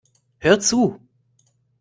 [0.39, 0.99] Hör zu!